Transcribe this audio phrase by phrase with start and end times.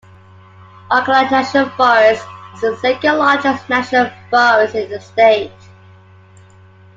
[0.89, 5.51] Ocala National Forest is the second largest National Forest in the state.